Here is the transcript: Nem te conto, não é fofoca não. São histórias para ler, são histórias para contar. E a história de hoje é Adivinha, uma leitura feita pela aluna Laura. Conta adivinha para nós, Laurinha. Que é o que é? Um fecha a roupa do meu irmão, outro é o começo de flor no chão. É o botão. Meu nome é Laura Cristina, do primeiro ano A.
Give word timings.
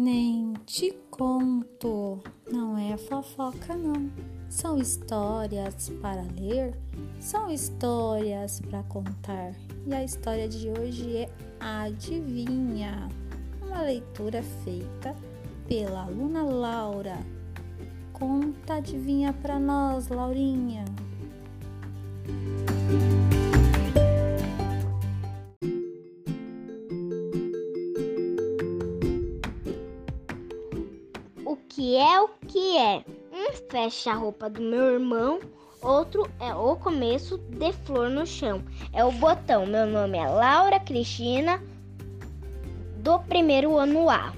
Nem 0.00 0.52
te 0.64 0.96
conto, 1.10 2.22
não 2.48 2.78
é 2.78 2.96
fofoca 2.96 3.76
não. 3.76 4.08
São 4.48 4.78
histórias 4.78 5.90
para 6.00 6.22
ler, 6.22 6.72
são 7.18 7.50
histórias 7.50 8.60
para 8.60 8.84
contar. 8.84 9.52
E 9.84 9.92
a 9.92 10.04
história 10.04 10.48
de 10.48 10.70
hoje 10.70 11.16
é 11.16 11.28
Adivinha, 11.58 13.08
uma 13.60 13.82
leitura 13.82 14.40
feita 14.62 15.16
pela 15.66 16.04
aluna 16.04 16.44
Laura. 16.44 17.18
Conta 18.12 18.74
adivinha 18.74 19.32
para 19.32 19.58
nós, 19.58 20.06
Laurinha. 20.06 20.84
Que 31.78 31.96
é 31.96 32.20
o 32.20 32.26
que 32.48 32.76
é? 32.76 33.04
Um 33.32 33.52
fecha 33.70 34.10
a 34.10 34.14
roupa 34.14 34.50
do 34.50 34.60
meu 34.60 34.94
irmão, 34.94 35.38
outro 35.80 36.28
é 36.40 36.52
o 36.52 36.74
começo 36.74 37.38
de 37.38 37.72
flor 37.72 38.10
no 38.10 38.26
chão. 38.26 38.64
É 38.92 39.04
o 39.04 39.12
botão. 39.12 39.64
Meu 39.64 39.86
nome 39.86 40.18
é 40.18 40.26
Laura 40.26 40.80
Cristina, 40.80 41.62
do 42.96 43.20
primeiro 43.20 43.78
ano 43.78 44.10
A. 44.10 44.32